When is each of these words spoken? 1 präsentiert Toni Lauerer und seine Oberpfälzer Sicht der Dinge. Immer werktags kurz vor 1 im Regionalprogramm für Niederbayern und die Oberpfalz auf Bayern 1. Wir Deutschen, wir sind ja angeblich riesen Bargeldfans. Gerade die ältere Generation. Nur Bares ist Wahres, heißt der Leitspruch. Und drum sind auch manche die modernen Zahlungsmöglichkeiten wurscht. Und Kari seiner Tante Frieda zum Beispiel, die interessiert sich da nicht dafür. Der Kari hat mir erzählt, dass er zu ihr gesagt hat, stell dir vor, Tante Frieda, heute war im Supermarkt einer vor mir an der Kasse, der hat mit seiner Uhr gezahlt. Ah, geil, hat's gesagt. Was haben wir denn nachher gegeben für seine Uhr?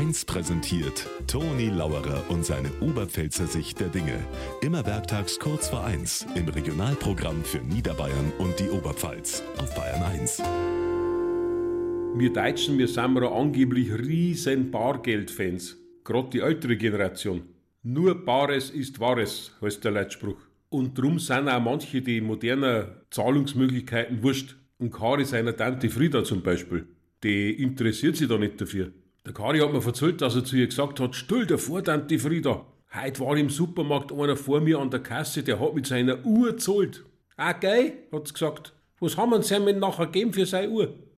1 0.00 0.24
präsentiert 0.24 1.06
Toni 1.26 1.68
Lauerer 1.68 2.24
und 2.30 2.42
seine 2.42 2.70
Oberpfälzer 2.80 3.46
Sicht 3.46 3.80
der 3.80 3.88
Dinge. 3.88 4.18
Immer 4.62 4.86
werktags 4.86 5.38
kurz 5.38 5.68
vor 5.68 5.84
1 5.84 6.26
im 6.36 6.48
Regionalprogramm 6.48 7.44
für 7.44 7.58
Niederbayern 7.58 8.32
und 8.38 8.58
die 8.58 8.70
Oberpfalz 8.70 9.42
auf 9.58 9.74
Bayern 9.74 10.02
1. 10.02 10.38
Wir 12.14 12.32
Deutschen, 12.32 12.78
wir 12.78 12.88
sind 12.88 13.18
ja 13.18 13.30
angeblich 13.30 13.92
riesen 13.92 14.70
Bargeldfans. 14.70 15.76
Gerade 16.02 16.30
die 16.30 16.40
ältere 16.40 16.78
Generation. 16.78 17.42
Nur 17.82 18.24
Bares 18.24 18.70
ist 18.70 19.00
Wahres, 19.00 19.54
heißt 19.60 19.84
der 19.84 19.90
Leitspruch. 19.90 20.38
Und 20.70 20.96
drum 20.96 21.18
sind 21.18 21.46
auch 21.46 21.60
manche 21.60 22.00
die 22.00 22.22
modernen 22.22 22.86
Zahlungsmöglichkeiten 23.10 24.22
wurscht. 24.22 24.56
Und 24.78 24.92
Kari 24.92 25.26
seiner 25.26 25.54
Tante 25.54 25.90
Frieda 25.90 26.24
zum 26.24 26.40
Beispiel, 26.40 26.86
die 27.22 27.62
interessiert 27.62 28.16
sich 28.16 28.28
da 28.28 28.38
nicht 28.38 28.58
dafür. 28.58 28.92
Der 29.30 29.34
Kari 29.36 29.60
hat 29.60 29.72
mir 29.72 29.86
erzählt, 29.86 30.20
dass 30.22 30.34
er 30.34 30.44
zu 30.44 30.56
ihr 30.56 30.66
gesagt 30.66 30.98
hat, 30.98 31.14
stell 31.14 31.46
dir 31.46 31.56
vor, 31.56 31.84
Tante 31.84 32.18
Frieda, 32.18 32.66
heute 32.92 33.20
war 33.20 33.36
im 33.36 33.48
Supermarkt 33.48 34.10
einer 34.10 34.36
vor 34.36 34.60
mir 34.60 34.80
an 34.80 34.90
der 34.90 34.98
Kasse, 34.98 35.44
der 35.44 35.60
hat 35.60 35.72
mit 35.72 35.86
seiner 35.86 36.26
Uhr 36.26 36.50
gezahlt. 36.50 37.04
Ah, 37.36 37.52
geil, 37.52 37.92
hat's 38.10 38.34
gesagt. 38.34 38.72
Was 38.98 39.16
haben 39.16 39.30
wir 39.30 39.38
denn 39.38 39.78
nachher 39.78 40.06
gegeben 40.06 40.32
für 40.32 40.44
seine 40.46 40.70
Uhr? 40.70 40.94